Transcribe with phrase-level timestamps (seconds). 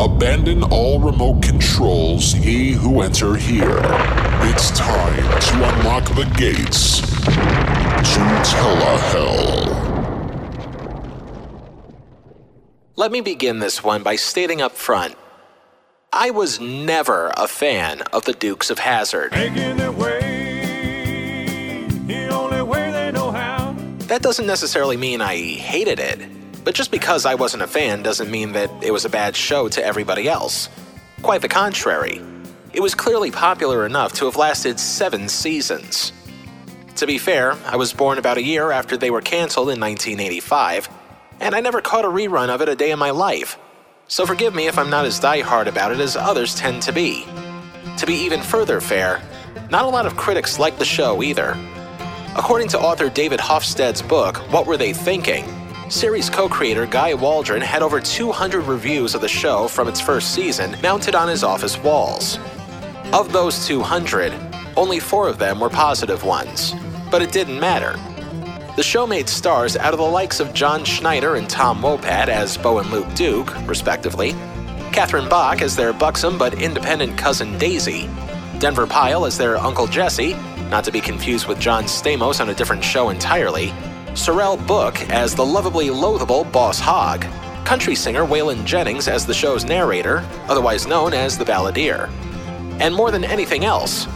[0.00, 3.80] Abandon all remote controls, ye who enter here.
[4.44, 9.68] It's time to unlock the gates to Telehell.
[12.96, 15.16] Let me begin this one by stating up front
[16.14, 19.32] I was never a fan of the Dukes of Hazzard.
[19.32, 19.50] Way
[22.06, 23.76] the only way they know how.
[24.08, 28.30] That doesn't necessarily mean I hated it, but just because I wasn't a fan doesn't
[28.30, 30.68] mean that it was a bad show to everybody else.
[31.22, 32.20] Quite the contrary.
[32.72, 36.12] It was clearly popular enough to have lasted seven seasons.
[36.96, 40.88] To be fair, I was born about a year after they were canceled in 1985,
[41.40, 43.58] and I never caught a rerun of it a day in my life.
[44.06, 47.26] So forgive me if I'm not as diehard about it as others tend to be.
[47.98, 49.22] To be even further fair,
[49.70, 51.56] not a lot of critics liked the show either.
[52.36, 55.44] According to author David Hofstede's book, What Were They Thinking?
[55.90, 60.32] Series co creator Guy Waldron had over 200 reviews of the show from its first
[60.32, 62.38] season mounted on his office walls.
[63.12, 64.32] Of those 200,
[64.76, 66.74] only four of them were positive ones.
[67.10, 67.98] But it didn't matter.
[68.76, 72.56] The show made stars out of the likes of John Schneider and Tom Wopat as
[72.56, 74.30] Bo and Luke Duke, respectively,
[74.92, 78.08] Catherine Bach as their buxom but independent cousin Daisy,
[78.60, 80.34] Denver Pyle as their Uncle Jesse,
[80.70, 83.72] not to be confused with John Stamos on a different show entirely,
[84.14, 87.24] Sorrell Booke as the lovably loathable Boss Hogg,
[87.64, 92.08] country singer Waylon Jennings as the show's narrator, otherwise known as the Balladeer.
[92.80, 94.08] And more than anything else,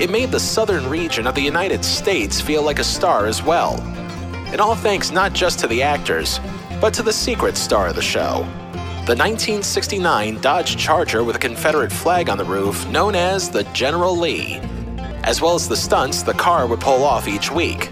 [0.00, 3.80] it made the southern region of the United States feel like a star as well.
[4.46, 6.40] And all thanks not just to the actors,
[6.80, 8.44] but to the secret star of the show.
[9.06, 14.16] The 1969 Dodge Charger with a Confederate flag on the roof, known as the General
[14.16, 14.56] Lee,
[15.22, 17.91] as well as the stunts the car would pull off each week.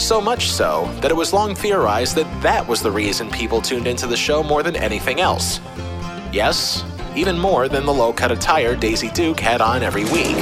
[0.00, 3.86] So much so that it was long theorized that that was the reason people tuned
[3.86, 5.60] into the show more than anything else.
[6.32, 6.82] Yes,
[7.14, 10.36] even more than the low cut attire Daisy Duke had on every week.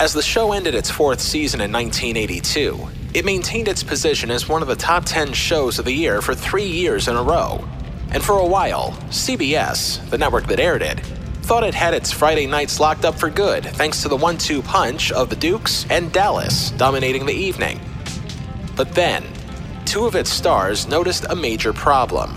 [0.00, 4.62] As the show ended its fourth season in 1982, it maintained its position as one
[4.62, 7.62] of the top 10 shows of the year for three years in a row.
[8.10, 11.00] And for a while, CBS, the network that aired it,
[11.46, 14.60] thought it had its Friday nights locked up for good thanks to the one two
[14.60, 17.80] punch of the Dukes and Dallas dominating the evening.
[18.74, 19.24] But then,
[19.84, 22.34] two of its stars noticed a major problem.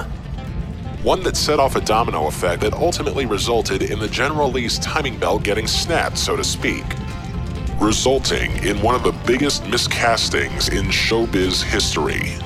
[1.02, 5.18] One that set off a domino effect that ultimately resulted in the General Lee's timing
[5.18, 6.86] belt getting snapped, so to speak,
[7.80, 12.38] resulting in one of the biggest miscastings in showbiz history.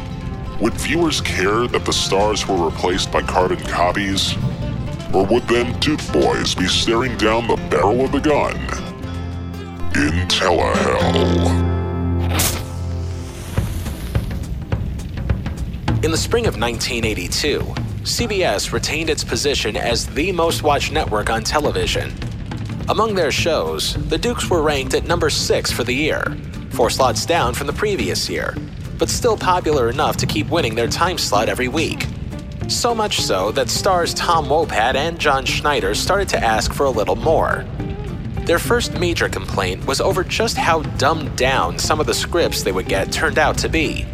[0.62, 4.38] Would viewers care that the stars were replaced by carbon copies?
[5.14, 8.56] Or would them Duke boys be staring down the barrel of the gun?
[9.96, 11.74] In Telehell.
[16.04, 17.60] In the spring of 1982,
[18.02, 22.12] CBS retained its position as the most watched network on television.
[22.90, 26.24] Among their shows, the Dukes were ranked at number six for the year,
[26.72, 28.58] four slots down from the previous year,
[28.98, 32.08] but still popular enough to keep winning their time slot every week.
[32.68, 36.90] So much so that stars Tom Wopat and John Schneider started to ask for a
[36.90, 37.66] little more.
[38.46, 42.72] Their first major complaint was over just how dumbed down some of the scripts they
[42.72, 44.06] would get turned out to be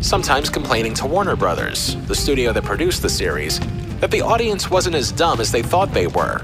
[0.00, 3.60] sometimes complaining to Warner Brothers, the studio that produced the series,
[4.00, 6.38] that the audience wasn't as dumb as they thought they were.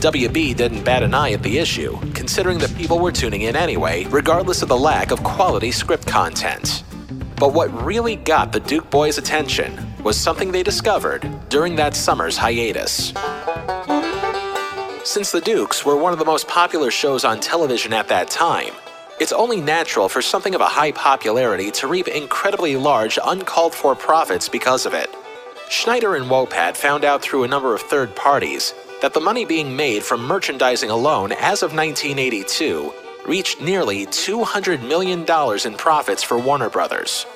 [0.00, 4.04] WB didn't bat an eye at the issue, considering that people were tuning in anyway,
[4.06, 6.84] regardless of the lack of quality script content.
[7.36, 12.36] But what really got the Duke boys' attention was something they discovered during that summer's
[12.36, 13.12] hiatus.
[15.04, 18.72] Since the Dukes were one of the most popular shows on television at that time,
[19.20, 23.94] it's only natural for something of a high popularity to reap incredibly large, uncalled for
[23.94, 25.10] profits because of it.
[25.68, 28.72] Schneider and Wopat found out through a number of third parties
[29.02, 32.92] that the money being made from merchandising alone as of 1982
[33.26, 37.26] reached nearly $200 million in profits for Warner Brothers.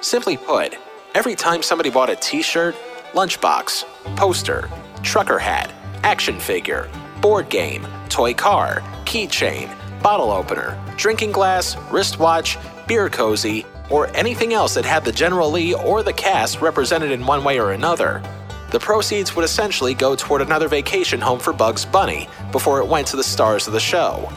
[0.00, 0.76] Simply put,
[1.14, 2.74] every time somebody bought a t shirt,
[3.12, 3.84] lunchbox,
[4.16, 4.68] poster,
[5.02, 5.72] trucker hat,
[6.02, 6.88] action figure,
[7.20, 14.74] board game, toy car, keychain, bottle opener, drinking glass, wristwatch, beer cozy, or anything else
[14.74, 18.22] that had the General Lee or the cast represented in one way or another.
[18.70, 23.06] The proceeds would essentially go toward another vacation home for Bugs Bunny before it went
[23.08, 24.30] to the stars of the show.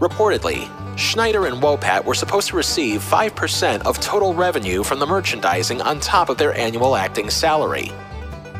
[0.00, 5.80] Reportedly, Schneider and Wopat were supposed to receive 5% of total revenue from the merchandising
[5.80, 7.88] on top of their annual acting salary.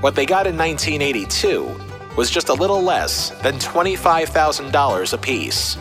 [0.00, 1.70] What they got in 1982
[2.16, 5.76] was just a little less than $25,000 apiece.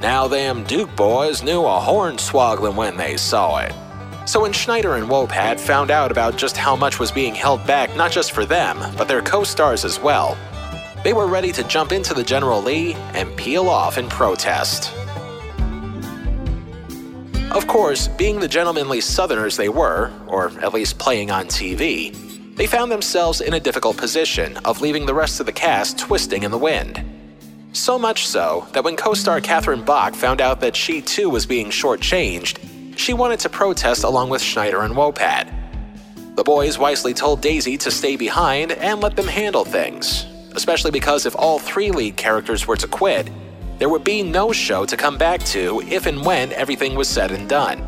[0.00, 3.72] Now, them Duke boys knew a hornswoggling when they saw it.
[4.24, 7.94] So when Schneider and Wopat found out about just how much was being held back
[7.96, 10.38] not just for them, but their co-stars as well,
[11.04, 14.92] they were ready to jump into the General Lee and peel off in protest.
[17.54, 22.16] Of course, being the gentlemanly Southerners they were, or at least playing on TV,
[22.56, 26.44] they found themselves in a difficult position of leaving the rest of the cast twisting
[26.44, 27.04] in the wind.
[27.74, 31.44] So much so that when co star Catherine Bach found out that she too was
[31.44, 35.46] being shortchanged, she wanted to protest along with Schneider and Wopat.
[36.36, 41.26] The boys wisely told Daisy to stay behind and let them handle things, especially because
[41.26, 43.28] if all three lead characters were to quit,
[43.82, 47.32] there would be no show to come back to if and when everything was said
[47.32, 47.84] and done.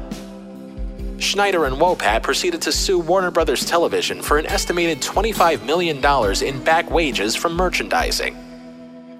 [1.21, 5.99] Schneider and Wopat proceeded to sue Warner Brothers Television for an estimated $25 million
[6.43, 8.37] in back wages from merchandising.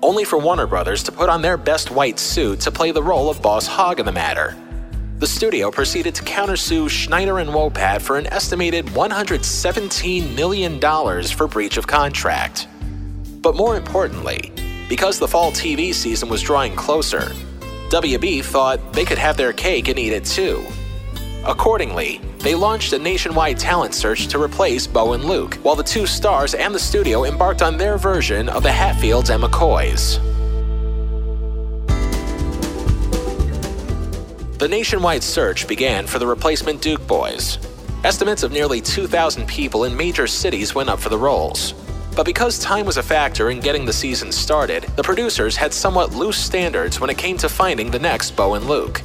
[0.03, 3.31] Only for Warner Brothers to put on their best white suit to play the role
[3.31, 4.57] of Boss Hogg in the matter.
[5.21, 10.81] The studio proceeded to countersue Schneider and Wopat for an estimated $117 million
[11.29, 12.67] for breach of contract.
[13.43, 14.53] But more importantly,
[14.89, 17.33] because the fall TV season was drawing closer,
[17.91, 20.65] WB thought they could have their cake and eat it too.
[21.47, 26.07] Accordingly, they launched a nationwide talent search to replace Bo and Luke, while the two
[26.07, 30.21] stars and the studio embarked on their version of the Hatfields and McCoys.
[34.59, 37.59] The nationwide search began for the replacement Duke boys.
[38.05, 41.75] Estimates of nearly 2,000 people in major cities went up for the roles.
[42.17, 46.15] But because time was a factor in getting the season started, the producers had somewhat
[46.15, 49.03] loose standards when it came to finding the next Bo and Luke.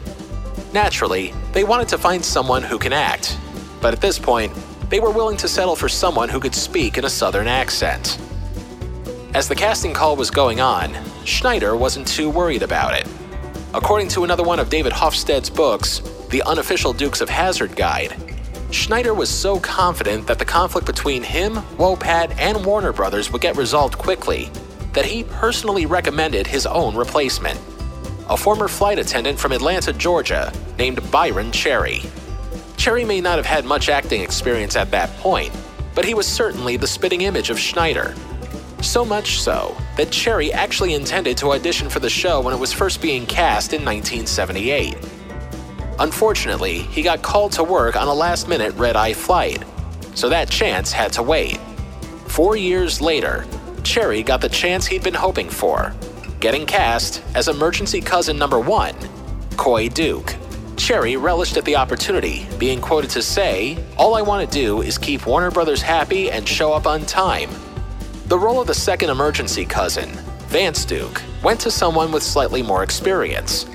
[0.74, 3.36] Naturally, they wanted to find someone who can act,
[3.82, 4.54] but at this point,
[4.90, 8.20] they were willing to settle for someone who could speak in a southern accent.
[9.34, 10.96] As the casting call was going on,
[11.26, 13.08] Schneider wasn't too worried about it.
[13.74, 18.16] According to another one of David Hofstede's books, The Unofficial Dukes of Hazzard Guide,
[18.72, 23.58] Schneider was so confident that the conflict between him, Wopat, and Warner Brothers would get
[23.58, 24.52] resolved quickly
[24.94, 27.60] that he personally recommended his own replacement
[28.30, 32.04] a former flight attendant from Atlanta, Georgia, named Byron Cherry.
[32.78, 35.52] Cherry may not have had much acting experience at that point,
[35.96, 38.14] but he was certainly the spitting image of Schneider.
[38.82, 42.72] So much so that Cherry actually intended to audition for the show when it was
[42.72, 44.96] first being cast in 1978.
[46.00, 49.64] Unfortunately, he got called to work on a last minute red eye flight,
[50.16, 51.58] so that chance had to wait.
[52.28, 53.46] Four years later,
[53.84, 55.94] Cherry got the chance he'd been hoping for
[56.40, 58.96] getting cast as emergency cousin number one,
[59.58, 60.36] Coy Duke.
[60.78, 64.98] Cherry relished at the opportunity, being quoted to say, All I want to do is
[64.98, 67.50] keep Warner Brothers happy and show up on time.
[68.28, 70.10] The role of the second emergency cousin,
[70.48, 73.66] Vance Duke, went to someone with slightly more experience.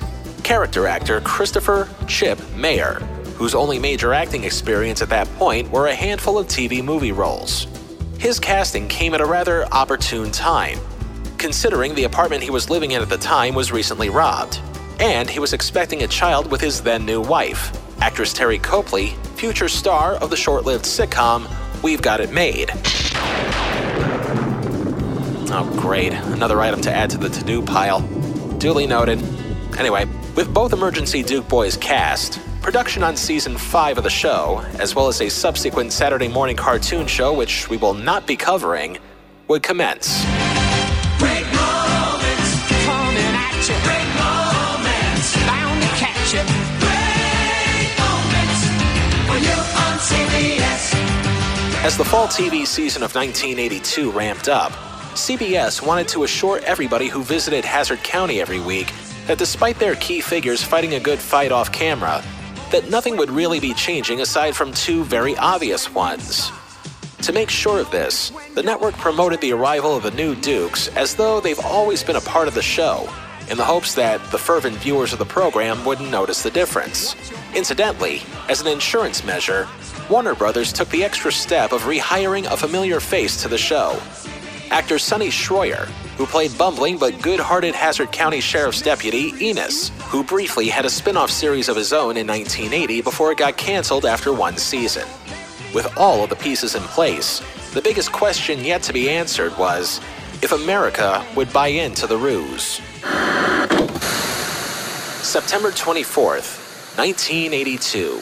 [0.44, 2.96] Character actor Christopher Chip Mayer,
[3.36, 7.66] whose only major acting experience at that point were a handful of TV movie roles.
[8.18, 10.78] His casting came at a rather opportune time,
[11.38, 14.60] considering the apartment he was living in at the time was recently robbed,
[15.00, 19.68] and he was expecting a child with his then new wife, actress Teri Copley, future
[19.68, 21.50] star of the short lived sitcom
[21.82, 22.70] We've Got It Made.
[25.50, 26.12] Oh, great.
[26.12, 28.00] Another item to add to the to do pile.
[28.58, 29.22] Duly noted.
[29.78, 34.94] Anyway, with both Emergency Duke Boys cast, production on season 5 of the show, as
[34.94, 38.98] well as a subsequent Saturday morning cartoon show, which we will not be covering,
[39.46, 40.24] would commence.
[41.18, 42.50] Great moments
[42.82, 43.76] coming at you.
[43.86, 46.42] Great moments bound to catch you.
[46.82, 48.62] Great moments
[49.30, 51.84] when you're on CBS.
[51.84, 54.72] As the fall TV season of 1982 ramped up,
[55.14, 58.92] CBS wanted to assure everybody who visited Hazzard County every week
[59.26, 62.22] that despite their key figures fighting a good fight off camera,
[62.70, 66.50] that nothing would really be changing aside from two very obvious ones.
[67.22, 71.14] To make sure of this, the network promoted the arrival of the new Dukes as
[71.14, 73.08] though they've always been a part of the show,
[73.48, 77.14] in the hopes that the fervent viewers of the program wouldn't notice the difference.
[77.54, 79.68] Incidentally, as an insurance measure,
[80.10, 84.00] Warner Brothers took the extra step of rehiring a familiar face to the show.
[84.70, 90.22] Actor Sonny Schroyer, who played bumbling but good hearted Hazzard County Sheriff's Deputy Enos, who
[90.22, 94.06] briefly had a spin off series of his own in 1980 before it got canceled
[94.06, 95.06] after one season.
[95.74, 97.42] With all of the pieces in place,
[97.72, 100.00] the biggest question yet to be answered was
[100.42, 102.80] if America would buy into the ruse.
[105.24, 108.20] September 24th, 1982.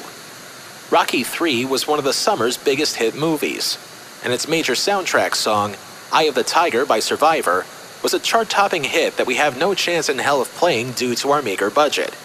[0.91, 3.77] Rocky III was one of the summer's biggest hit movies,
[4.25, 5.75] and its major soundtrack song,
[6.13, 7.67] Eye of the Tiger by Survivor,
[8.03, 11.15] was a chart topping hit that we have no chance in hell of playing due
[11.15, 12.17] to our meager budget.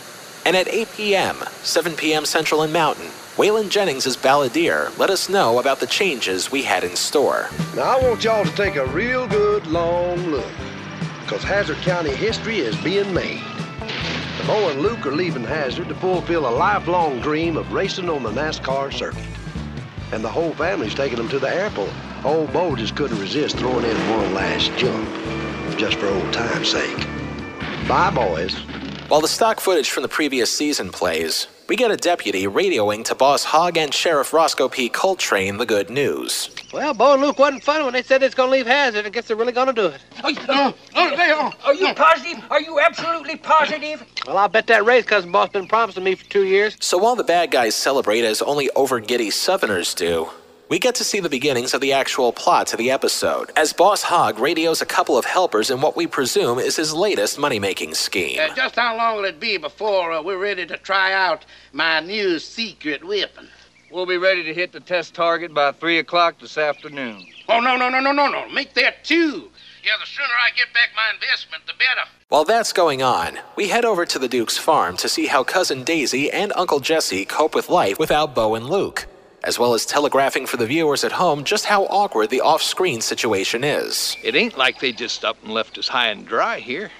[0.45, 2.25] And at 8 p.m., 7 p.m.
[2.25, 6.95] Central and Mountain, Waylon Jennings' Balladeer let us know about the changes we had in
[6.95, 7.49] store.
[7.75, 10.51] Now, I want y'all to take a real good long look,
[11.21, 13.43] because Hazzard County history is being made.
[14.47, 18.31] Bo and Luke are leaving Hazzard to fulfill a lifelong dream of racing on the
[18.31, 19.23] NASCAR circuit.
[20.13, 21.91] And the whole family's taking them to the airport.
[22.23, 25.05] Old Bo just couldn't resist throwing in one last jump,
[25.77, 26.97] just for old time's sake.
[27.87, 28.55] Bye, boys.
[29.07, 33.15] While the stock footage from the previous season plays, we get a deputy radioing to
[33.15, 34.89] Boss Hogg and Sheriff Roscoe P.
[34.89, 36.49] Coltrane the good news.
[36.73, 39.05] Well, Bo and Luke wasn't fun when they said it's going to leave Hazzard.
[39.05, 40.01] I guess they're really going to do it.
[40.23, 41.53] Oh, oh, they are.
[41.63, 42.43] Are you positive?
[42.49, 44.05] Are you absolutely positive?
[44.25, 46.75] Well, I'll bet that raise cousin boss been promising me for two years.
[46.81, 50.29] So while the bad guys celebrate as only over-giddy Southerners do,
[50.69, 54.03] we get to see the beginnings of the actual plot to the episode, as Boss
[54.03, 58.39] Hogg radios a couple of helpers in what we presume is his latest money-making scheme.
[58.39, 61.99] Uh, just how long will it be before uh, we're ready to try out my
[61.99, 63.47] new secret weapon?
[63.91, 67.25] We'll be ready to hit the test target by 3 o'clock this afternoon.
[67.47, 68.49] Oh, no, no, no, no, no, no.
[68.49, 69.49] Make that two.
[69.83, 72.09] Yeah, the sooner I get back my investment, the better.
[72.27, 75.85] While that's going on, we head over to the Duke's farm to see how Cousin
[75.85, 79.05] Daisy and Uncle Jesse cope with life without Bo and Luke,
[79.47, 82.99] as well as telegraphing for the viewers at home just how awkward the off screen
[82.99, 84.17] situation is.
[84.21, 86.91] It ain't like they just up and left us high and dry here.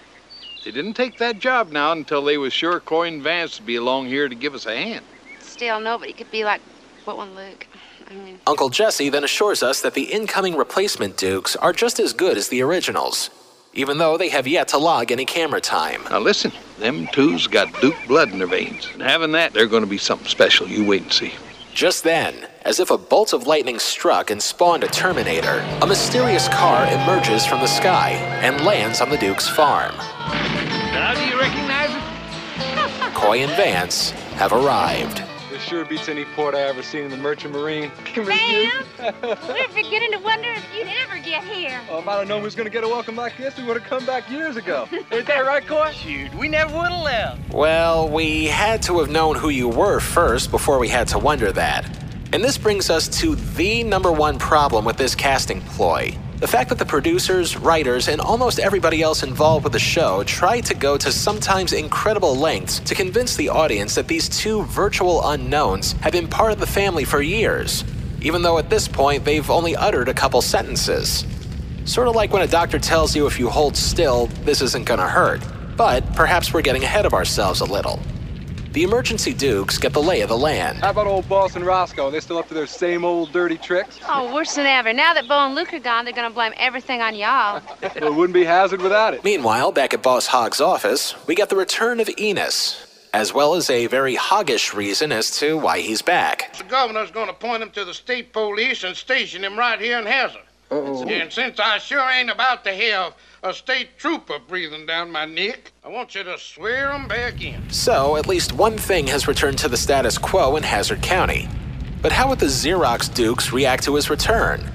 [0.64, 3.76] They didn't take that job now until they was sure Coy and Vance would be
[3.76, 5.04] along here to give us a hand.
[5.42, 6.62] Still, nobody could be like
[7.04, 7.68] what one Luke.
[8.10, 12.14] I mean, Uncle Jesse then assures us that the incoming replacement Dukes are just as
[12.14, 13.30] good as the originals,
[13.74, 16.02] even though they have yet to log any camera time.
[16.10, 18.88] Now listen, them two's got Duke blood in their veins.
[18.94, 20.66] And having that, they're gonna be something special.
[20.70, 21.34] You wait and see.
[21.78, 26.48] Just then, as if a bolt of lightning struck and spawned a Terminator, a mysterious
[26.48, 29.96] car emerges from the sky and lands on the Duke's farm.
[29.96, 33.14] Now do you recognize it?
[33.14, 35.22] Coy and Vance have arrived.
[35.68, 37.92] This sure beats any port I ever seen in the Merchant Marine.
[38.16, 38.86] Sam,
[39.50, 41.82] we're beginning to wonder if you'd ever get here.
[41.90, 43.76] Oh, if I'd have known we was gonna get a welcome like this, we would
[43.76, 44.88] have come back years ago.
[45.12, 45.92] Ain't that right, Coy?
[45.92, 47.54] Shoot, we never would have left.
[47.54, 51.52] Well, we had to have known who you were first before we had to wonder
[51.52, 51.86] that.
[52.32, 56.18] And this brings us to the number one problem with this casting ploy.
[56.40, 60.66] The fact that the producers, writers, and almost everybody else involved with the show tried
[60.66, 65.94] to go to sometimes incredible lengths to convince the audience that these two virtual unknowns
[65.94, 67.84] have been part of the family for years,
[68.22, 71.26] even though at this point they've only uttered a couple sentences.
[71.86, 75.10] Sort of like when a doctor tells you if you hold still, this isn't gonna
[75.10, 75.42] hurt.
[75.76, 78.00] But perhaps we're getting ahead of ourselves a little.
[78.78, 80.78] The emergency dukes get the lay of the land.
[80.82, 82.12] How about old Boss and Roscoe?
[82.12, 84.00] They still up to their same old dirty tricks?
[84.08, 84.94] Oh, worse than ever.
[84.94, 87.64] Now that Bo and Luke are gone, they're gonna blame everything on y'all.
[87.82, 89.24] Well, it wouldn't be Hazzard without it.
[89.24, 93.72] Meanwhile, back at Boss Hogg's office, we get the return of Enos, as well as
[93.72, 96.56] a very hoggish reason as to why he's back.
[96.56, 99.98] The governor's going to point him to the state police and station him right here
[99.98, 100.42] in Hazzard.
[100.70, 105.72] And since I sure ain't about to have a state trooper breathing down my neck,
[105.84, 107.70] I want you to swear 'em back in.
[107.70, 111.48] So, at least one thing has returned to the status quo in Hazzard County.
[112.02, 114.70] But how would the Xerox Dukes react to his return?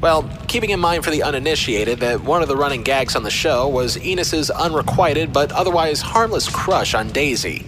[0.00, 3.30] Well, keeping in mind for the uninitiated that one of the running gags on the
[3.30, 7.66] show was Enos's unrequited but otherwise harmless crush on Daisy.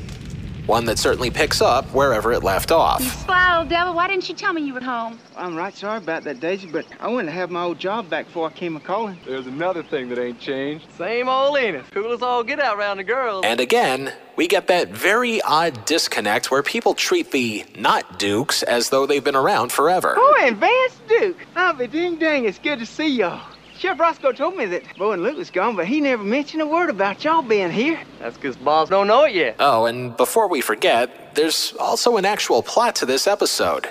[0.70, 3.02] One that certainly picks up wherever it left off.
[3.24, 5.18] Sly old devil, why didn't you tell me you were home?
[5.36, 8.26] I'm right sorry about that, Daisy, but I wanted to have my old job back
[8.26, 9.18] before I came a calling.
[9.26, 10.86] There's another thing that ain't changed.
[10.92, 11.86] Same old Enos.
[11.90, 13.44] Cool as all get out around the girls.
[13.44, 18.90] And again, we get that very odd disconnect where people treat the not Dukes as
[18.90, 20.14] though they've been around forever.
[20.16, 21.38] Oh, and Vance Duke.
[21.56, 23.42] I'll be ding dang, it's good to see y'all.
[23.80, 26.66] Sheriff Roscoe told me that Bo and Luke was gone, but he never mentioned a
[26.66, 27.98] word about y'all being here.
[28.18, 29.56] That's because Boss don't know it yet.
[29.58, 33.88] Oh, and before we forget, there's also an actual plot to this episode.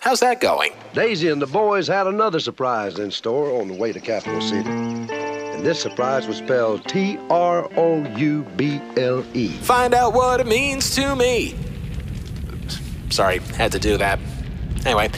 [0.00, 0.72] How's that going?
[0.94, 4.70] Daisy and the boys had another surprise in store on the way to Capital City.
[4.70, 9.48] And this surprise was spelled T R O U B L E.
[9.48, 11.54] Find out what it means to me.
[13.10, 14.18] Sorry, had to do that.
[14.86, 15.10] Anyway,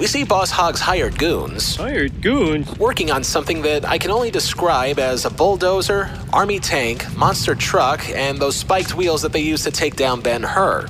[0.00, 2.66] we see Boss Hogg's hired goons Hired goons?
[2.78, 8.08] working on something that I can only describe as a bulldozer, army tank, monster truck,
[8.08, 10.88] and those spiked wheels that they use to take down Ben Hur.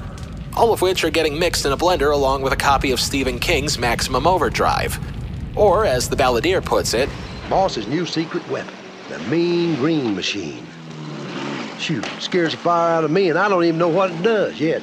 [0.57, 3.41] All of which are getting mixed in a blender along with a copy of Stephen
[3.41, 4.99] King's Maximum Overdrive.
[5.57, 7.09] Or, as the balladeer puts it,
[7.49, 8.73] Boss's new secret weapon,
[9.09, 10.65] the Mean Green Machine.
[11.81, 14.61] Shoot, scares the fire out of me, and I don't even know what it does
[14.61, 14.83] yet.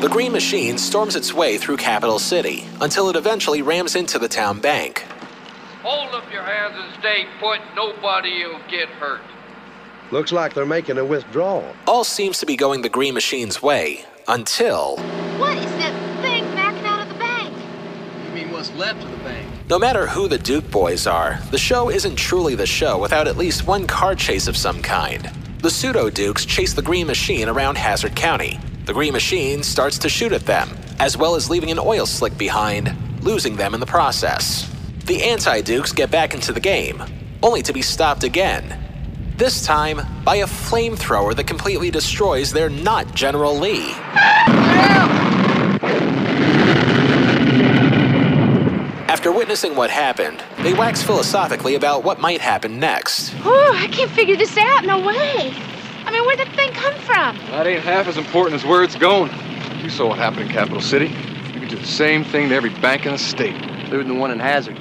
[0.00, 4.26] the Green Machine storms its way through Capital City until it eventually rams into the
[4.26, 5.04] town bank.
[5.82, 7.60] Hold up your hands and stay put.
[7.76, 9.20] Nobody'll get hurt.
[10.10, 11.70] Looks like they're making a withdrawal.
[11.86, 14.96] All seems to be going the Green Machine's way until.
[15.38, 17.54] What is that thing backing out of the bank?
[18.28, 19.46] You mean what's left of the bank?
[19.68, 23.36] No matter who the Duke boys are, the show isn't truly the show without at
[23.36, 25.30] least one car chase of some kind.
[25.66, 28.60] The pseudo Dukes chase the Green Machine around Hazzard County.
[28.84, 30.70] The Green Machine starts to shoot at them,
[31.00, 32.94] as well as leaving an oil slick behind,
[33.24, 34.72] losing them in the process.
[35.06, 37.02] The anti Dukes get back into the game,
[37.42, 38.78] only to be stopped again.
[39.38, 43.90] This time by a flamethrower that completely destroys their not General Lee.
[49.08, 53.32] After witnessing what happened, they wax philosophically about what might happen next.
[53.44, 54.84] Oh, I can't figure this out.
[54.84, 55.54] No way.
[56.04, 57.36] I mean, where'd that thing come from?
[57.52, 59.30] That ain't half as important as where it's going.
[59.84, 61.06] You saw what happened in Capital City.
[61.06, 63.54] You can do the same thing to every bank in the state.
[63.54, 64.80] Including the one in Hazzard.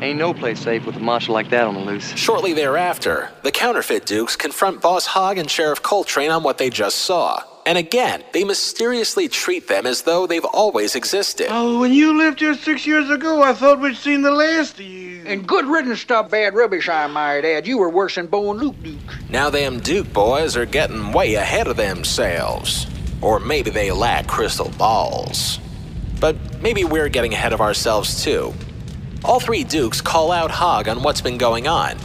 [0.00, 2.14] Ain't no place safe with a marshal like that on the loose.
[2.14, 7.00] Shortly thereafter, the counterfeit Dukes confront Boss Hogg and Sheriff Coltrane on what they just
[7.00, 7.42] saw.
[7.66, 11.46] And again, they mysteriously treat them as though they've always existed.
[11.50, 14.80] Oh, when you lived here six years ago, I thought we'd seen the last of
[14.84, 15.22] you.
[15.24, 17.66] And good riddance to bad rubbish, I might add.
[17.66, 19.30] You were worse than Bo and Luke Duke.
[19.30, 22.86] Now them Duke boys are getting way ahead of themselves.
[23.22, 25.58] Or maybe they lack crystal balls.
[26.20, 28.52] But maybe we're getting ahead of ourselves too.
[29.24, 31.96] All three Dukes call out Hogg on what's been going on.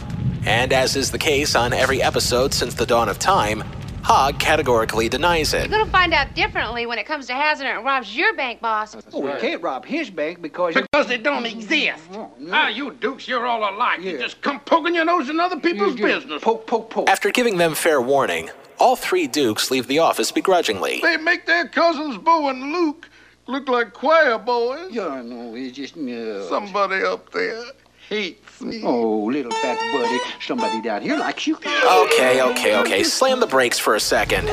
[0.46, 3.62] And as is the case on every episode since the dawn of time,
[4.02, 5.68] Hogg categorically denies it.
[5.68, 8.96] You're gonna find out differently when it comes to Hazzard and robs your bank, boss.
[9.12, 10.74] Oh, we can't rob his bank because.
[10.74, 12.02] Because they don't exist.
[12.50, 14.00] Ah, you dukes, you're all alike.
[14.00, 16.42] You just come poking your nose in other people's business.
[16.42, 17.08] Poke, poke, poke.
[17.08, 21.00] After giving them fair warning, all three Dukes leave the office begrudgingly.
[21.02, 23.08] They make their cousins Bo and Luke
[23.46, 24.90] look like choir boys.
[24.90, 26.46] Yeah, no, it's just no.
[26.48, 27.62] Somebody up there
[28.08, 28.49] hates me.
[28.62, 31.56] Oh, little fat buddy, somebody down here likes you.
[31.56, 33.02] Okay, okay, okay.
[33.02, 34.48] Slam the brakes for a second.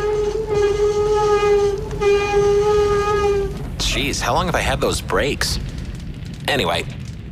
[3.80, 5.60] Jeez, how long have I had those brakes?
[6.48, 6.86] Anyway,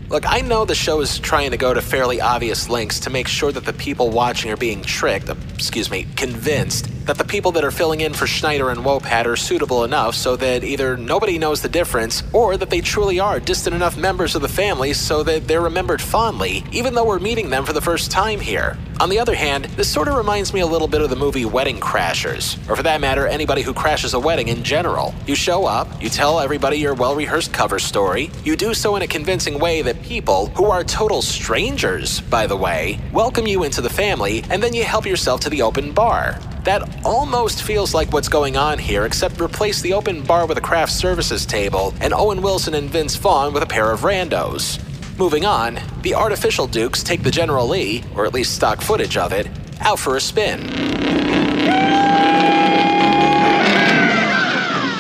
[0.10, 3.28] look, I know the show is trying to go to fairly obvious lengths to make
[3.30, 7.52] sure that the people watching are being tricked, uh, excuse me, convinced that the people
[7.52, 11.38] that are filling in for Schneider and Wopat are suitable enough so that either nobody
[11.38, 15.22] knows the difference or that they truly are distant enough members of the family so
[15.24, 18.78] that they're remembered fondly, even though we're meeting them for the first time here.
[19.00, 21.46] On the other hand, this sort of reminds me a little bit of the movie
[21.46, 25.14] Wedding Crashers, or for that matter, anybody who crashes a wedding in general.
[25.28, 29.02] You show up, you tell everybody your well rehearsed cover story, you do so in
[29.02, 33.82] a convincing way that people, who are total strangers, by the way, welcome you into
[33.82, 36.40] the family, and then you help yourself to the open bar.
[36.66, 40.62] That almost feels like what's going on here, except replace the open bar with a
[40.62, 44.82] craft services table, and Owen Wilson and Vince Vaughn with a pair of randos.
[45.20, 49.32] Moving on, the artificial Dukes take the General Lee, or at least stock footage of
[49.32, 49.48] it,
[49.80, 50.66] out for a spin.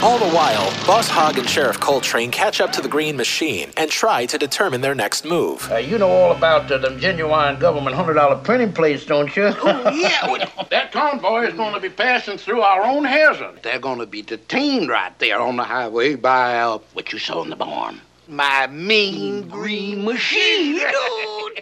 [0.05, 3.89] All the while, Boss Hogg and Sheriff Coltrane catch up to the Green Machine and
[3.89, 5.67] try to determine their next move.
[5.71, 9.45] Uh, you know all about uh, them genuine government hundred dollar printing plates, don't you?
[9.45, 10.47] Oh, yeah.
[10.69, 13.63] that convoy is going to be passing through our own hazard.
[13.63, 17.41] They're going to be detained right there on the highway by uh, what you saw
[17.41, 17.99] in the barn.
[18.27, 20.81] My mean green machine.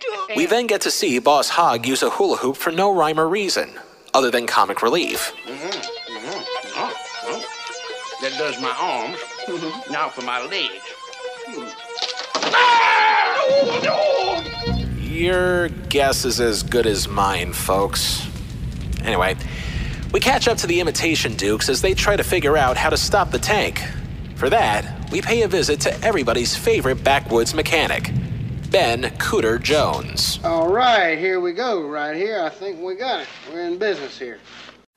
[0.35, 3.29] We then get to see Boss Hogg use a hula hoop for no rhyme or
[3.29, 3.69] reason,
[4.13, 5.31] other than comic relief.
[8.23, 9.17] That does my arms.
[9.47, 9.91] Mm-hmm.
[9.91, 10.81] Now for my legs.
[14.97, 18.25] Your guess is as good as mine, folks.
[19.03, 19.35] Anyway,
[20.13, 22.95] we catch up to the imitation Dukes as they try to figure out how to
[22.95, 23.83] stop the tank.
[24.35, 28.09] For that, we pay a visit to everybody's favorite backwoods mechanic,
[28.71, 30.39] Ben Cooter Jones.
[30.45, 31.85] All right, here we go.
[31.85, 33.27] Right here, I think we got it.
[33.51, 34.39] We're in business here.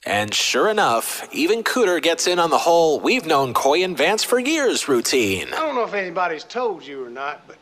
[0.07, 4.23] And sure enough, even Cooter gets in on the whole we've known Coy and Vance
[4.23, 5.49] for years routine.
[5.53, 7.57] I don't know if anybody's told you or not, but,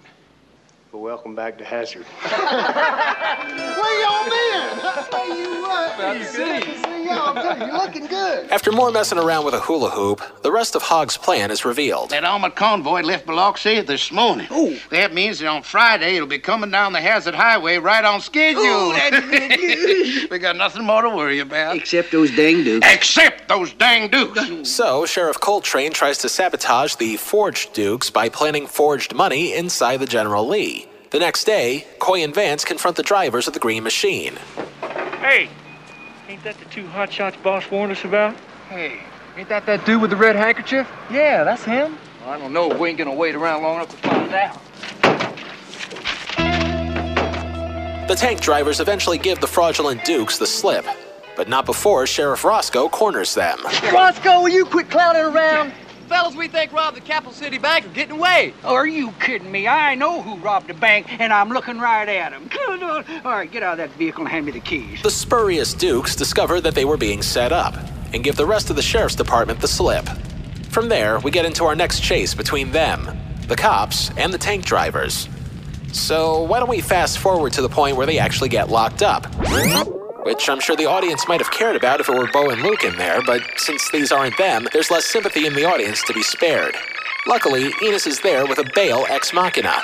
[0.95, 2.05] but welcome back to Hazzard.
[2.23, 4.79] Where y'all been?
[5.11, 7.65] How you uh, Glad to see good to see y'all too.
[7.65, 8.49] You're looking good.
[8.51, 12.11] After more messing around with a hula hoop, the rest of Hogg's plan is revealed.
[12.11, 14.47] That armored convoy left Biloxi this morning.
[14.53, 14.79] Ooh.
[14.91, 18.63] That means that on Friday it'll be coming down the Hazzard Highway right on schedule.
[18.63, 21.75] Ooh, that's good we got nothing more to worry about.
[21.75, 22.87] Except those dang dukes.
[22.89, 24.71] Except those dang dukes.
[24.71, 30.07] So, Sheriff Coltrane tries to sabotage the forged Dukes by planting forged money inside the
[30.07, 30.84] General Lee.
[31.15, 34.35] The next day, Coy and Vance confront the drivers of the Green Machine.
[35.21, 35.49] Hey,
[36.27, 38.35] ain't that the two hotshots boss warned us about?
[38.69, 38.99] Hey,
[39.37, 40.91] ain't that that dude with the red handkerchief?
[41.13, 41.97] Yeah, that's him.
[42.27, 42.73] I don't know.
[42.73, 44.59] If we ain't gonna wait around long enough to find out.
[48.09, 50.85] The tank drivers eventually give the fraudulent Dukes the slip,
[51.37, 53.61] but not before Sheriff Roscoe corners them.
[53.93, 55.73] Roscoe, will you quit clowning around?
[56.25, 58.55] Fellas we think robbed the Capital City Bank are getting away.
[58.65, 59.69] Oh, are you kidding me?
[59.69, 62.49] I know who robbed the bank, and I'm looking right at him.
[63.27, 65.03] All right, get out of that vehicle and hand me the keys.
[65.03, 67.77] The spurious Dukes discover that they were being set up
[68.15, 70.09] and give the rest of the sheriff's department the slip.
[70.71, 73.07] From there, we get into our next chase between them,
[73.49, 75.29] the cops, and the tank drivers.
[75.93, 79.27] So, why don't we fast forward to the point where they actually get locked up?
[80.25, 82.83] Which I'm sure the audience might have cared about if it were Bo and Luke
[82.83, 86.23] in there, but since these aren't them, there's less sympathy in the audience to be
[86.23, 86.75] spared.
[87.27, 89.83] Luckily, Enos is there with a bail ex machina.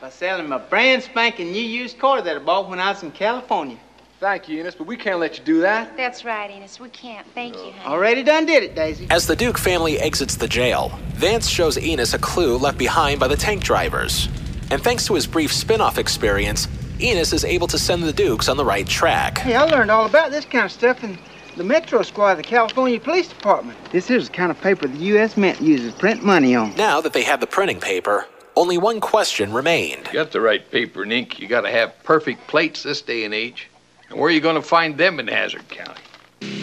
[0.00, 3.12] By selling my brand spanking new used car that I bought when I was in
[3.12, 3.78] California.
[4.18, 5.96] Thank you, Enos, but we can't let you do that.
[5.96, 6.80] That's right, Enos.
[6.80, 7.24] We can't.
[7.28, 7.86] Thank you, honey.
[7.86, 9.06] Already done did it, Daisy.
[9.10, 13.28] As the Duke family exits the jail, Vance shows Enos a clue left behind by
[13.28, 14.28] the tank drivers.
[14.72, 16.66] And thanks to his brief spin off experience,
[17.02, 19.38] Enos is able to send the Dukes on the right track.
[19.38, 21.18] Hey, I learned all about this kind of stuff in
[21.56, 23.76] the Metro Squad of the California Police Department.
[23.90, 25.36] This is the kind of paper the U.S.
[25.36, 26.74] Mint uses print money on.
[26.76, 30.06] Now that they have the printing paper, only one question remained.
[30.06, 31.40] You got the right paper and ink.
[31.40, 33.68] You got to have perfect plates this day and age.
[34.08, 36.00] And where are you going to find them in Hazzard County?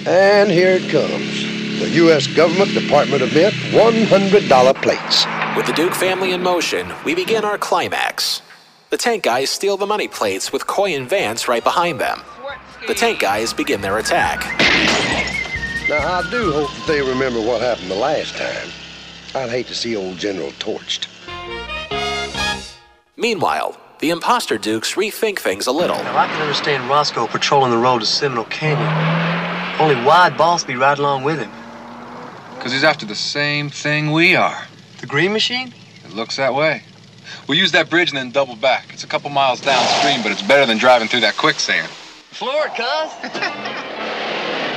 [0.07, 1.43] And here it comes.
[1.79, 2.27] The U.S.
[2.27, 5.25] Government Department of Mint $100 plates.
[5.57, 8.41] With the Duke family in motion, we begin our climax.
[8.89, 12.21] The tank guys steal the money plates with Coy and Vance right behind them.
[12.87, 14.39] The tank guys begin their attack.
[15.87, 18.69] Now, I do hope that they remember what happened the last time.
[19.35, 21.05] I'd hate to see old General torched.
[23.15, 25.97] Meanwhile, the imposter Dukes rethink things a little.
[25.97, 28.89] Now, I can understand Roscoe patrolling the road to Seminole Canyon.
[29.79, 31.51] Only why'd Boss be right along with him?
[32.55, 34.65] Because he's after the same thing we are.
[34.99, 35.75] The green machine?
[36.03, 36.81] It looks that way.
[37.47, 38.93] We'll use that bridge and then double back.
[38.93, 41.89] It's a couple miles downstream, but it's better than driving through that quicksand.
[41.89, 43.31] Floor it, cuz.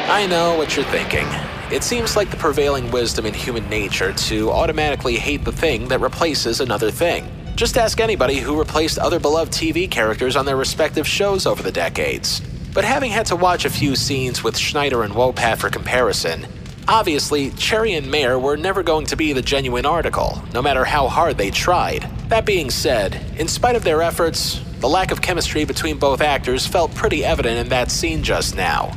[0.08, 1.26] I know what you're thinking.
[1.72, 6.00] It seems like the prevailing wisdom in human nature to automatically hate the thing that
[6.00, 7.30] replaces another thing.
[7.54, 11.72] Just ask anybody who replaced other beloved TV characters on their respective shows over the
[11.72, 12.40] decades.
[12.74, 16.46] But having had to watch a few scenes with Schneider and Wopat for comparison,
[16.88, 21.08] obviously, Cherry and Mayer were never going to be the genuine article, no matter how
[21.08, 22.08] hard they tried.
[22.32, 26.66] That being said, in spite of their efforts, the lack of chemistry between both actors
[26.66, 28.96] felt pretty evident in that scene just now.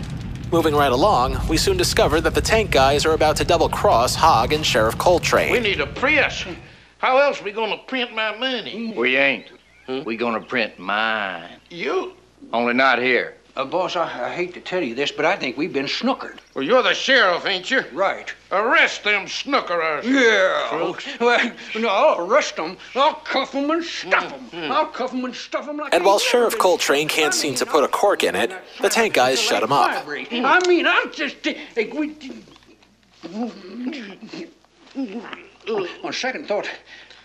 [0.54, 4.16] Moving right along, we soon discover that the tank guys are about to double cross
[4.16, 5.52] Hogg and Sheriff Coltrane.
[5.52, 6.46] We need a press.
[7.00, 8.94] How else we gonna print my money?
[8.96, 9.48] We ain't.
[9.86, 10.04] Hmm?
[10.06, 11.60] We gonna print mine.
[11.70, 12.14] You?
[12.54, 13.36] Only not here.
[13.58, 16.40] Uh, boss, I, I hate to tell you this, but I think we've been snookered.
[16.54, 17.84] Well, you're the sheriff, ain't you?
[17.94, 18.34] Right.
[18.52, 20.04] Arrest them snookerers.
[20.04, 20.70] Yeah.
[20.70, 21.08] Folks.
[21.22, 22.76] Well, no, I'll arrest them.
[22.96, 24.72] I'll cuff them and stuff them.
[24.72, 25.94] I'll cuff them and stuff them like.
[25.94, 29.40] And while Sheriff Coltrane can't seem to put a cork in it, the tank guys
[29.40, 30.06] shut him up.
[30.06, 31.38] I mean, I'm just.
[31.46, 32.14] Hey, we,
[36.04, 36.70] on second thought,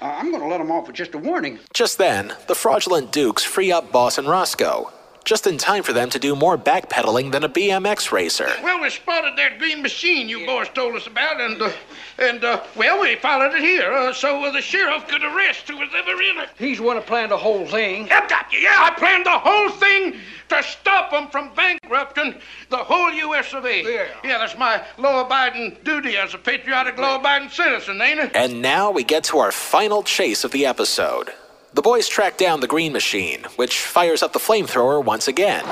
[0.00, 1.58] uh, I'm going to let them off with just a warning.
[1.74, 4.92] Just then, the fraudulent Dukes free up Boss and Roscoe,
[5.24, 8.48] just in time for them to do more backpedaling than a BMX racer.
[8.62, 11.70] Well, we spotted that green machine you boys told us about, and, uh,
[12.18, 15.76] and uh, well, we followed it here uh, so uh, the sheriff could arrest who
[15.76, 16.48] was ever in it.
[16.58, 18.06] He's the one that planned the whole thing.
[18.06, 20.16] Yep, yep, yeah, I planned the whole thing
[20.48, 22.34] to stop them from bankrupting
[22.70, 23.52] the whole U.S.
[23.54, 23.82] of A.
[23.82, 24.06] Yeah.
[24.24, 28.34] Yeah, that's my law-abiding duty as a patriotic, law-abiding citizen, ain't it?
[28.34, 31.30] And now we get to our final chase of the episode.
[31.72, 35.64] The boys track down the green machine, which fires up the flamethrower once again.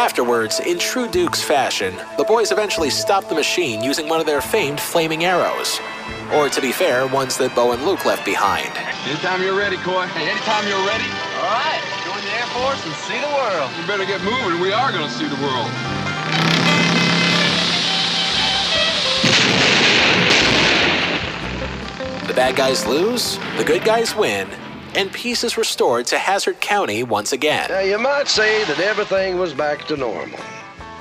[0.00, 4.40] Afterwards, in true Duke's fashion, the boys eventually stop the machine using one of their
[4.40, 5.78] famed flaming arrows.
[6.32, 8.72] Or, to be fair, ones that Bo and Luke left behind.
[9.04, 10.06] Anytime you're ready, Coy.
[10.16, 11.04] Hey, anytime you're ready.
[11.44, 13.70] All right, join the Air Force and see the world.
[13.76, 14.64] You better get moving.
[14.64, 15.68] We are going to see the world.
[22.30, 24.48] The bad guys lose, the good guys win,
[24.94, 27.66] and peace is restored to Hazzard County once again.
[27.68, 30.38] Now, you might say that everything was back to normal,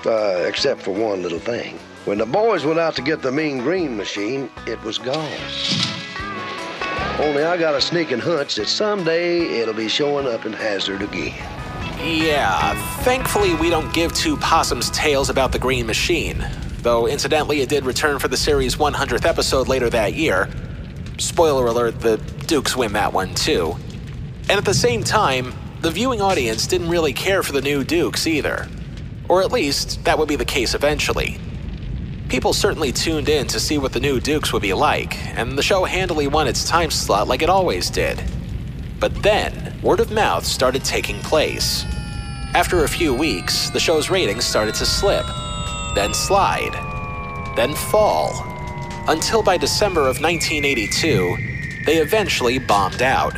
[0.07, 1.77] uh, except for one little thing.
[2.05, 5.39] When the boys went out to get the mean green machine, it was gone.
[7.19, 11.35] Only I got a sneaking hunch that someday it'll be showing up in Hazzard again.
[12.01, 16.43] Yeah, thankfully we don't give two possums tails about the Green Machine,
[16.81, 20.49] though incidentally it did return for the series' 100th episode later that year.
[21.19, 23.75] Spoiler alert, the Dukes win that one too.
[24.43, 28.25] And at the same time, the viewing audience didn't really care for the new Dukes
[28.25, 28.67] either.
[29.27, 31.37] Or at least, that would be the case eventually.
[32.29, 35.63] People certainly tuned in to see what the new Dukes would be like, and the
[35.63, 38.23] show handily won its time slot like it always did.
[38.99, 41.85] But then, word of mouth started taking place.
[42.53, 45.25] After a few weeks, the show's ratings started to slip,
[45.95, 46.73] then slide,
[47.55, 48.48] then fall,
[49.09, 53.33] until by December of 1982, they eventually bombed out.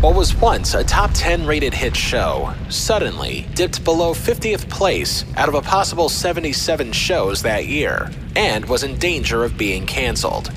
[0.00, 5.48] What was once a top 10 rated hit show suddenly dipped below 50th place out
[5.48, 10.52] of a possible 77 shows that year and was in danger of being canceled.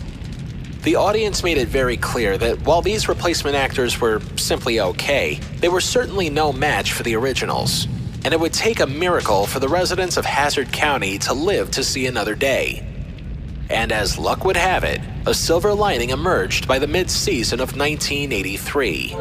[0.84, 5.70] The audience made it very clear that while these replacement actors were simply okay, they
[5.70, 7.88] were certainly no match for the originals,
[8.24, 11.84] and it would take a miracle for the residents of Hazzard County to live to
[11.84, 12.86] see another day.
[13.70, 17.76] And as luck would have it, a silver lining emerged by the mid season of
[17.76, 19.16] 1983.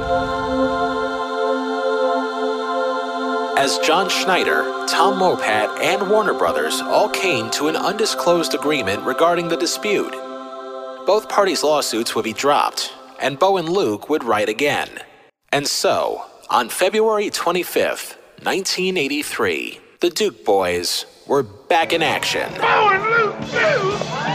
[3.58, 9.48] As John Schneider, Tom Wopat, and Warner Brothers all came to an undisclosed agreement regarding
[9.48, 10.12] the dispute,
[11.06, 14.88] both parties' lawsuits would be dropped, and Bo and Luke would write again.
[15.50, 22.48] And so, on February 25th, 1983, the Duke Boys were back in action.
[22.60, 24.27] Bo and Luke,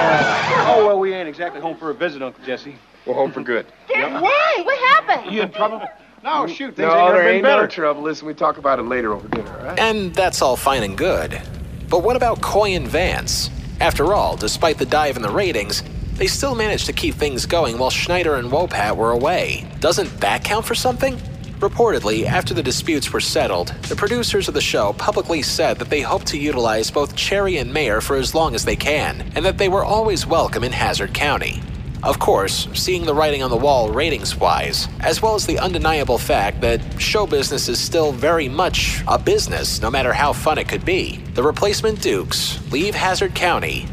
[0.00, 0.54] too!
[0.66, 2.76] Oh, well, we ain't exactly home for a visit, Uncle Jesse.
[3.06, 3.66] We're home for good.
[3.88, 4.60] Why?
[4.62, 5.32] What happened?
[5.34, 5.82] You in trouble?
[6.22, 7.62] No, shoot, things no, ain't never there been ain't better.
[7.62, 8.02] no trouble.
[8.02, 9.78] Listen, we talk about it later over dinner, all right?
[9.78, 11.40] And that's all fine and good.
[11.88, 13.48] But what about Coy and Vance?
[13.80, 15.82] After all, despite the dive in the ratings,
[16.14, 19.66] they still managed to keep things going while Schneider and Wopat were away.
[19.80, 21.18] Doesn't that count for something?
[21.60, 26.00] Reportedly, after the disputes were settled, the producers of the show publicly said that they
[26.00, 29.58] hope to utilize both Cherry and Mayer for as long as they can, and that
[29.58, 31.60] they were always welcome in Hazzard County.
[32.02, 36.16] Of course, seeing the writing on the wall ratings wise, as well as the undeniable
[36.16, 40.66] fact that show business is still very much a business, no matter how fun it
[40.66, 43.86] could be, the replacement Dukes leave Hazzard County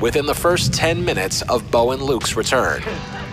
[0.00, 2.82] within the first 10 minutes of Bo and Luke's return.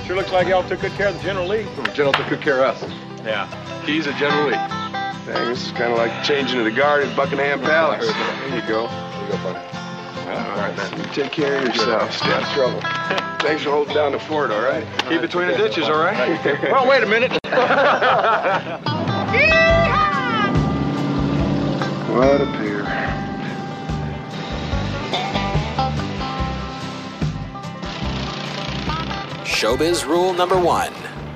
[0.05, 1.63] Sure looks like y'all took good care of the General Lee.
[1.63, 3.08] The general took good care of us.
[3.23, 3.47] Yeah.
[3.85, 4.51] He's a General Lee.
[4.53, 8.05] Dang, this is kind of like changing to the guard at Buckingham Palace.
[8.05, 8.87] There you go.
[8.87, 9.59] There you go, buddy.
[10.29, 10.97] All right, man.
[10.97, 12.11] You take care of yourself.
[12.13, 12.81] Stay out of trouble.
[13.39, 14.85] Thanks for holding down the fort, all right?
[15.07, 16.43] Keep between the ditches, all right?
[16.63, 17.31] well, wait a minute.
[22.11, 22.83] What a pair.
[29.45, 30.93] Showbiz rule number one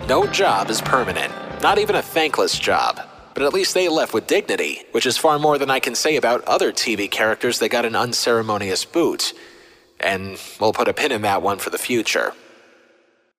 [0.07, 1.31] no job is permanent,
[1.63, 2.99] not even a thankless job.
[3.33, 6.17] But at least they left with dignity, which is far more than I can say
[6.17, 9.33] about other TV characters that got an unceremonious boot.
[9.99, 12.33] And we'll put a pin in that one for the future.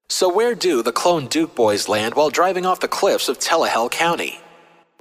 [0.08, 3.90] So, where do the clone Duke boys land while driving off the cliffs of Telehell
[3.90, 4.40] County?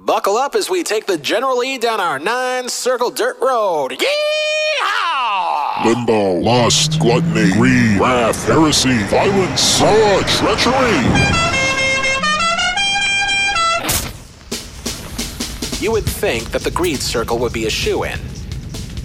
[0.00, 3.92] Buckle up as we take the General Lee down our nine circle dirt road.
[3.92, 5.84] Yeehaw!
[5.84, 11.63] Limbo, lust, gluttony, greed, wrath, heresy, violence, sorrow, treachery.
[15.80, 18.18] You would think that the greed circle would be a shoe in.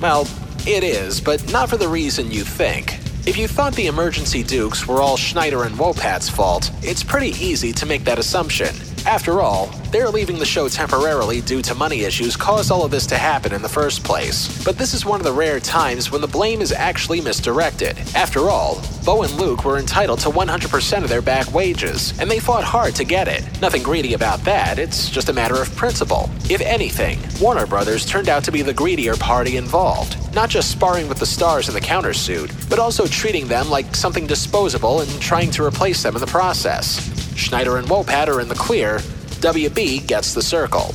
[0.01, 0.27] Well,
[0.65, 2.99] it is, but not for the reason you think.
[3.25, 7.73] If you thought the emergency dukes were all Schneider and Wopat's fault, it's pretty easy
[7.73, 8.73] to make that assumption.
[9.05, 13.07] After all, they're leaving the show temporarily due to money issues caused all of this
[13.07, 14.63] to happen in the first place.
[14.63, 17.97] But this is one of the rare times when the blame is actually misdirected.
[18.15, 22.39] After all, Bo and Luke were entitled to 100% of their back wages, and they
[22.39, 23.43] fought hard to get it.
[23.62, 26.29] Nothing greedy about that, it's just a matter of principle.
[26.49, 31.09] If anything, Warner Brothers turned out to be the greedier party involved, not just sparring
[31.09, 35.49] with the stars in the countersuit, but also treating them like something disposable and trying
[35.51, 37.18] to replace them in the process.
[37.39, 38.97] Schneider and Wopat are in the clear,
[39.39, 40.93] WB gets the circle.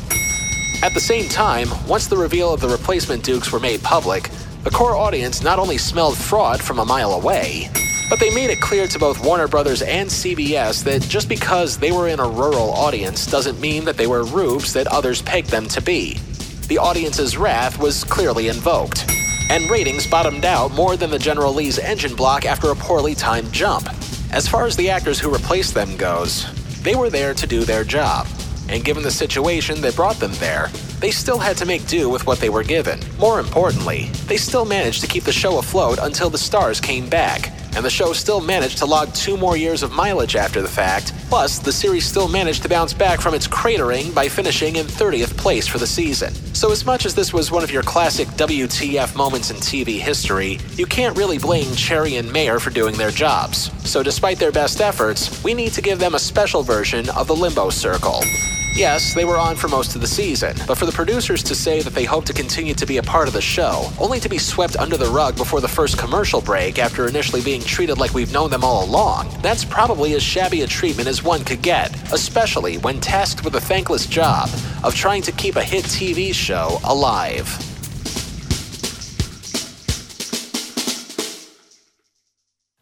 [0.83, 4.30] At the same time, once the reveal of the replacement Dukes were made public,
[4.62, 7.70] the core audience not only smelled fraud from a mile away,
[8.11, 11.90] but they made it clear to both Warner Brothers and CBS that just because they
[11.90, 15.66] were in a rural audience doesn't mean that they were rubes that others pegged them
[15.68, 16.18] to be.
[16.68, 19.11] The audience's wrath was clearly invoked,
[19.50, 23.52] and ratings bottomed out more than the General Lee's engine block after a poorly timed
[23.52, 23.88] jump.
[24.35, 26.44] As far as the actors who replaced them goes,
[26.83, 28.27] they were there to do their job,
[28.68, 32.27] and given the situation that brought them there, they still had to make do with
[32.27, 32.99] what they were given.
[33.16, 37.53] More importantly, they still managed to keep the show afloat until the stars came back,
[37.77, 41.14] and the show still managed to log two more years of mileage after the fact.
[41.29, 45.23] Plus, the series still managed to bounce back from its cratering by finishing in 30th
[45.44, 46.33] place for the season.
[46.54, 50.59] So, as much as this was one of your classic WTF moments in TV history,
[50.76, 53.70] you can't really blame Cherry and Mayer for doing their jobs.
[53.87, 57.37] So, despite their best efforts, we need to give them a special version of the
[57.37, 58.22] Limbo Circle.
[58.76, 61.80] Yes, they were on for most of the season, but for the producers to say
[61.80, 64.37] that they hope to continue to be a part of the show, only to be
[64.37, 68.32] swept under the rug before the first commercial break after initially being treated like we've
[68.32, 72.78] known them all along, that's probably as shabby a treatment as one could get, especially
[72.78, 74.50] when tasked with the thankless job
[74.82, 77.46] of trying to keep a hit TV show alive.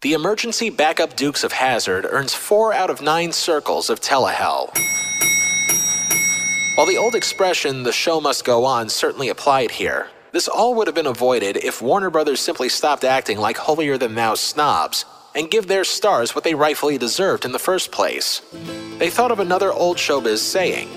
[0.00, 4.74] The emergency backup Dukes of Hazzard earns 4 out of 9 circles of telehell.
[6.74, 10.86] While the old expression, the show must go on, certainly applied here, this all would
[10.86, 15.04] have been avoided if Warner Brothers simply stopped acting like holier than thou snobs
[15.34, 18.40] and give their stars what they rightfully deserved in the first place.
[18.98, 20.88] They thought of another old showbiz saying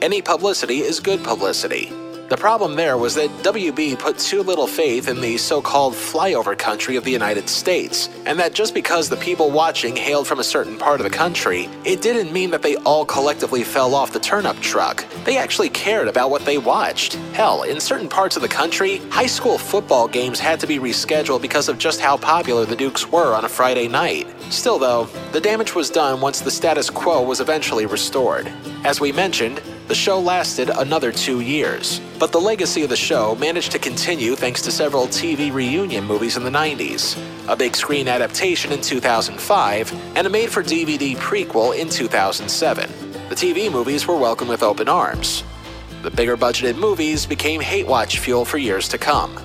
[0.00, 1.92] any publicity is good publicity.
[2.30, 6.56] The problem there was that WB put too little faith in the so called flyover
[6.56, 10.44] country of the United States, and that just because the people watching hailed from a
[10.44, 14.20] certain part of the country, it didn't mean that they all collectively fell off the
[14.20, 15.04] turnip truck.
[15.24, 17.14] They actually cared about what they watched.
[17.32, 21.42] Hell, in certain parts of the country, high school football games had to be rescheduled
[21.42, 24.28] because of just how popular the Dukes were on a Friday night.
[24.50, 28.46] Still, though, the damage was done once the status quo was eventually restored.
[28.84, 33.34] As we mentioned, the show lasted another two years, but the legacy of the show
[33.34, 38.06] managed to continue thanks to several TV reunion movies in the 90s, a big screen
[38.06, 42.88] adaptation in 2005, and a made for DVD prequel in 2007.
[43.30, 45.42] The TV movies were welcomed with open arms.
[46.02, 49.36] The bigger budgeted movies became hate watch fuel for years to come.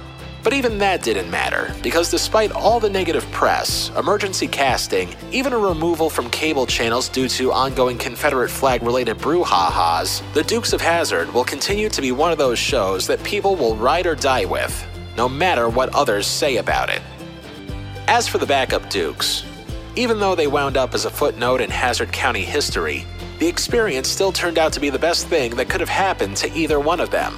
[0.45, 5.57] But even that didn't matter, because despite all the negative press, emergency casting, even a
[5.57, 11.33] removal from cable channels due to ongoing Confederate flag related brouhahas, The Dukes of Hazzard
[11.33, 14.87] will continue to be one of those shows that people will ride or die with,
[15.17, 17.01] no matter what others say about it.
[18.07, 19.43] As for the backup Dukes,
[19.95, 23.03] even though they wound up as a footnote in Hazzard County history,
[23.39, 26.53] the experience still turned out to be the best thing that could have happened to
[26.53, 27.35] either one of them.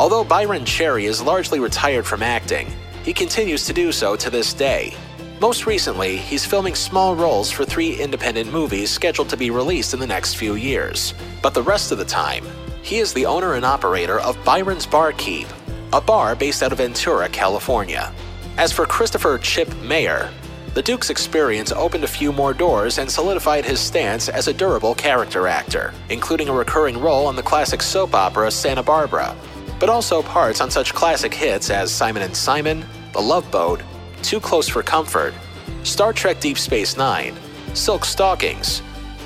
[0.00, 2.66] Although Byron Cherry is largely retired from acting,
[3.04, 4.92] he continues to do so to this day.
[5.40, 10.00] Most recently, he's filming small roles for three independent movies scheduled to be released in
[10.00, 11.14] the next few years.
[11.42, 12.44] But the rest of the time,
[12.82, 15.46] he is the owner and operator of Byron's Barkeep,
[15.92, 18.12] a bar based out of Ventura, California.
[18.56, 20.30] As for Christopher Chip Mayer,
[20.74, 24.94] the Duke's experience opened a few more doors and solidified his stance as a durable
[24.96, 29.36] character actor, including a recurring role on the classic soap opera Santa Barbara,
[29.84, 33.82] but also parts on such classic hits as Simon and Simon, The Love Boat,
[34.22, 35.34] Too Close for Comfort,
[35.82, 37.36] Star Trek Deep Space Nine,
[37.74, 38.80] Silk Stockings,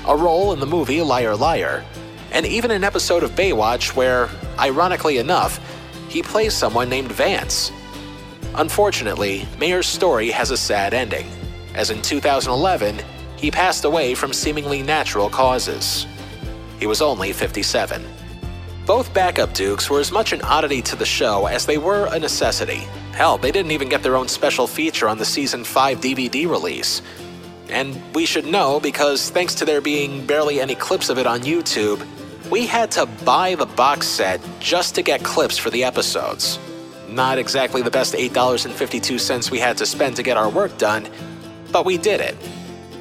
[0.05, 1.85] a role in the movie Liar Liar,
[2.33, 4.27] and even an episode of Baywatch where,
[4.59, 5.61] ironically enough,
[6.09, 7.71] he plays someone named Vance.
[8.55, 11.29] Unfortunately, Mayer's story has a sad ending,
[11.73, 12.99] as in 2011,
[13.37, 16.05] he passed away from seemingly natural causes.
[16.81, 18.18] He was only 57.
[18.89, 22.17] Both backup Dukes were as much an oddity to the show as they were a
[22.17, 22.87] necessity.
[23.11, 27.03] Hell, they didn't even get their own special feature on the season 5 DVD release.
[27.67, 31.41] And we should know because thanks to there being barely any clips of it on
[31.41, 32.03] YouTube,
[32.49, 36.57] we had to buy the box set just to get clips for the episodes.
[37.07, 41.07] Not exactly the best $8.52 we had to spend to get our work done,
[41.71, 42.35] but we did it.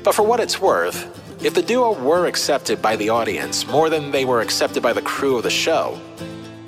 [0.04, 4.10] But for what it's worth, if the duo were accepted by the audience more than
[4.10, 6.00] they were accepted by the crew of the show,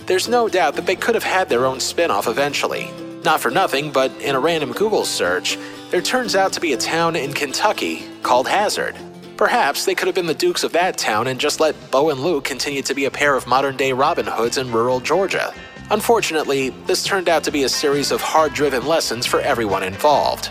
[0.07, 2.89] there's no doubt that they could have had their own spin off eventually.
[3.25, 5.59] Not for nothing, but in a random Google search,
[5.91, 8.95] there turns out to be a town in Kentucky called Hazard.
[9.37, 12.21] Perhaps they could have been the Dukes of that town and just let Bo and
[12.21, 15.53] Luke continue to be a pair of modern day Robin Hoods in rural Georgia.
[15.91, 20.51] Unfortunately, this turned out to be a series of hard driven lessons for everyone involved.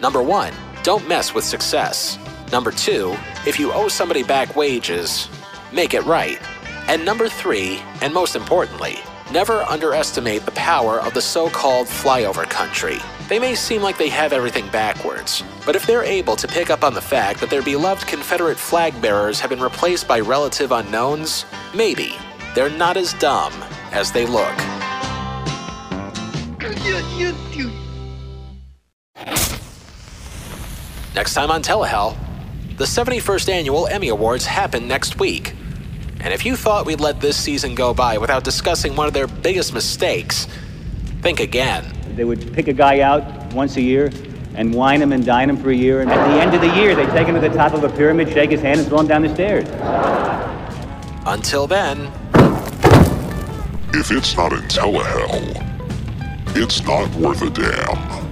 [0.00, 2.18] Number one, don't mess with success.
[2.52, 5.26] Number two, if you owe somebody back wages,
[5.72, 6.38] make it right.
[6.86, 8.98] And number three, and most importantly,
[9.32, 12.98] never underestimate the power of the so called flyover country.
[13.30, 16.84] They may seem like they have everything backwards, but if they're able to pick up
[16.84, 21.46] on the fact that their beloved Confederate flag bearers have been replaced by relative unknowns,
[21.74, 22.12] maybe
[22.54, 23.54] they're not as dumb
[23.92, 24.54] as they look.
[31.14, 32.14] Next time on Telehell,
[32.82, 35.54] the 71st Annual Emmy Awards happen next week.
[36.18, 39.28] And if you thought we'd let this season go by without discussing one of their
[39.28, 40.48] biggest mistakes,
[41.20, 41.84] think again.
[42.16, 43.22] They would pick a guy out
[43.52, 44.10] once a year
[44.56, 46.00] and wine him and dine him for a year.
[46.00, 47.88] And at the end of the year, they take him to the top of a
[47.88, 49.68] pyramid, shake his hand, and throw him down the stairs.
[51.24, 52.10] Until then,
[53.94, 58.31] If it's not in telehell, it's not worth a damn.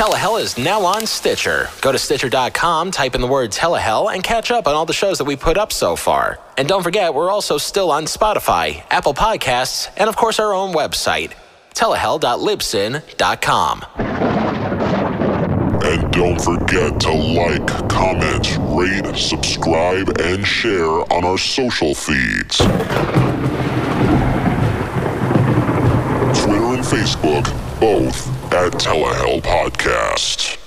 [0.00, 1.68] Telehell is now on Stitcher.
[1.82, 5.18] Go to Stitcher.com, type in the word Telehell, and catch up on all the shows
[5.18, 6.38] that we put up so far.
[6.56, 10.72] And don't forget, we're also still on Spotify, Apple Podcasts, and of course our own
[10.72, 11.32] website,
[11.74, 13.84] telehell.libsyn.com.
[15.84, 22.56] And don't forget to like, comment, rate, subscribe, and share on our social feeds.
[26.40, 27.44] Twitter and Facebook,
[27.78, 30.59] both at Telehell Podcast.